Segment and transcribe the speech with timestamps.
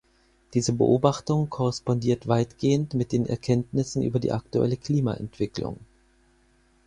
[0.55, 5.77] Diese Beobachtung korrespondiert weitgehend mit den Erkenntnissen über die aktuelle Klimaentwicklung.